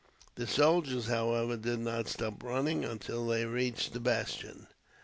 The 0.33 0.47
soldiers, 0.47 1.05
however, 1.05 1.55
did 1.57 1.77
not 1.81 2.07
stop 2.07 2.41
running 2.43 2.83
until 2.83 3.27
they 3.27 3.45
reached 3.45 3.93
the 3.93 3.99
bastion. 3.99 4.65